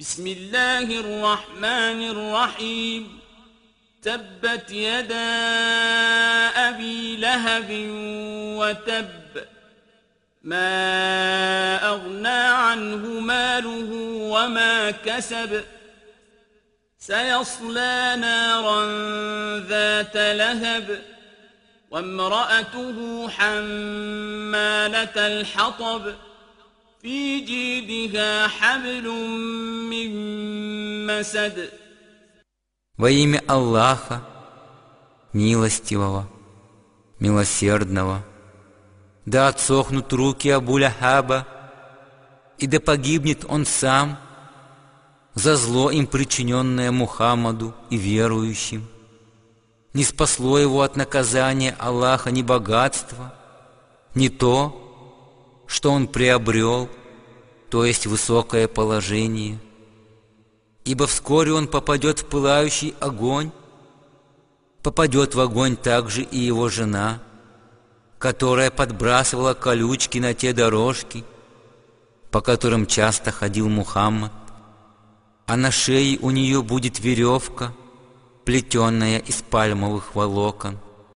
[0.00, 3.18] بسم الله الرحمن الرحيم.
[4.02, 5.30] تبت يدا
[6.68, 7.66] أبي لهب
[8.58, 9.44] وتب.
[10.42, 13.92] ما أغنى عنه ماله
[14.22, 15.64] وما كسب.
[16.98, 18.86] سيصلى نارا
[19.58, 21.02] ذات لهب.
[21.90, 26.14] وامرأته حمالة الحطب.
[27.01, 29.07] في جيدها حبل
[29.89, 30.09] من
[31.07, 31.69] مسد
[32.95, 34.21] Во имя Аллаха,
[35.33, 36.29] милостивого,
[37.19, 38.23] милосердного,
[39.25, 41.47] да отсохнут руки Абуля Хаба,
[42.59, 44.19] и да погибнет он сам
[45.33, 48.87] за зло им причиненное Мухаммаду и верующим.
[49.93, 53.33] Не спасло его от наказания Аллаха ни богатство,
[54.13, 54.86] ни то,
[55.78, 56.88] что он приобрел,
[57.70, 59.58] то есть высокое положение–
[60.88, 63.50] ибо вскоре он попадет в пылающий огонь.
[64.82, 67.20] Попадет в огонь также и его жена,
[68.18, 71.24] которая подбрасывала колючки на те дорожки,
[72.30, 74.32] по которым часто ходил Мухаммад,
[75.44, 77.74] а на шее у нее будет веревка,
[78.46, 80.78] плетенная из пальмовых волокон.